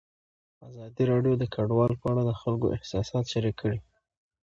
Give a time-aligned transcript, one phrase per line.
[0.67, 3.79] ازادي راډیو د کډوال په اړه د خلکو احساسات شریک کړي.